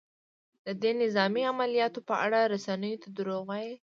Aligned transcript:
د 0.65 0.67
دې 0.81 0.91
نظامي 1.01 1.43
عملیاتو 1.51 1.99
په 2.09 2.15
اړه 2.25 2.39
رسنیو 2.53 3.01
ته 3.03 3.07
دروغ 3.17 3.41
وايي؟ 3.45 3.73